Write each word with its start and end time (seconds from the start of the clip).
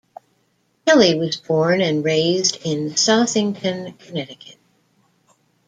Kelly 0.87 1.13
was 1.13 1.35
born 1.37 1.79
and 1.79 2.03
raised 2.03 2.57
in 2.65 2.89
Southington, 2.93 3.99
Connecticut. 3.99 4.57